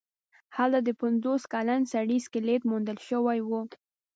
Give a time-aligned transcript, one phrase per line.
[0.57, 3.49] هلته د پنځوس کلن سړي سکلیټ موندل شوی و.